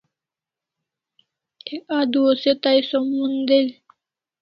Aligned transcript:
Ek 1.73 1.85
adua 1.99 2.29
o 2.31 2.39
se 2.43 2.51
tai 2.63 2.77
som 2.89 3.05
mon 3.15 3.33
del 3.49 3.67